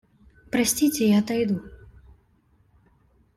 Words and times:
Простите, 0.51 1.07
я 1.09 1.19
отойду. 1.19 1.61